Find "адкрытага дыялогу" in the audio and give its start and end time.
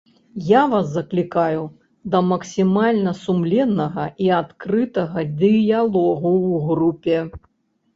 4.41-6.31